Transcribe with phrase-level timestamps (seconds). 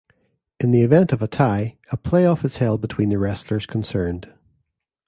[0.59, 4.33] In the event of a tie a play-off is held between the wrestlers concerned.